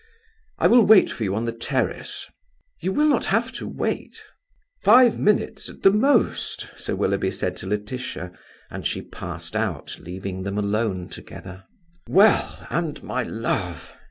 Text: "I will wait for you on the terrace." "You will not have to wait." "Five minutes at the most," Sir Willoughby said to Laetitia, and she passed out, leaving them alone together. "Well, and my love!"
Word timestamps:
"I 0.57 0.65
will 0.65 0.83
wait 0.83 1.11
for 1.11 1.23
you 1.23 1.35
on 1.35 1.45
the 1.45 1.51
terrace." 1.51 2.25
"You 2.79 2.91
will 2.91 3.07
not 3.07 3.25
have 3.27 3.51
to 3.51 3.67
wait." 3.67 4.19
"Five 4.81 5.19
minutes 5.19 5.69
at 5.69 5.83
the 5.83 5.91
most," 5.91 6.67
Sir 6.75 6.95
Willoughby 6.95 7.29
said 7.29 7.55
to 7.57 7.67
Laetitia, 7.67 8.31
and 8.71 8.83
she 8.83 9.03
passed 9.03 9.55
out, 9.55 9.99
leaving 9.99 10.41
them 10.41 10.57
alone 10.57 11.07
together. 11.07 11.65
"Well, 12.09 12.65
and 12.71 13.03
my 13.03 13.21
love!" 13.21 13.95